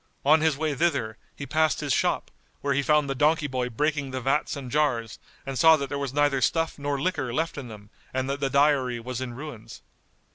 On 0.25 0.41
his 0.41 0.57
way 0.57 0.73
thither, 0.73 1.15
he 1.35 1.45
passed 1.45 1.79
his 1.79 1.93
shop, 1.93 2.31
where 2.61 2.73
he 2.73 2.81
found 2.81 3.07
the 3.07 3.13
donkey 3.13 3.45
boy 3.45 3.69
breaking 3.69 4.09
the 4.09 4.19
vats 4.19 4.55
and 4.55 4.71
jars 4.71 5.19
and 5.45 5.59
saw 5.59 5.77
that 5.77 5.89
there 5.89 5.99
was 5.99 6.11
neither 6.11 6.41
stuff 6.41 6.79
nor 6.79 6.99
liquor 6.99 7.31
left 7.31 7.55
in 7.55 7.67
them 7.67 7.91
and 8.11 8.27
that 8.27 8.39
the 8.39 8.49
dyery 8.49 8.99
was 8.99 9.21
in 9.21 9.35
ruins. 9.35 9.83